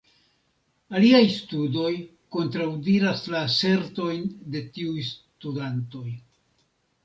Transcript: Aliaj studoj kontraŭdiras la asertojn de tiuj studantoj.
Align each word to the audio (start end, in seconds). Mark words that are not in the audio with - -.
Aliaj 0.99 1.19
studoj 1.33 1.91
kontraŭdiras 2.37 3.23
la 3.35 3.43
asertojn 3.51 4.27
de 4.57 4.67
tiuj 4.79 4.99
studantoj. 5.15 6.07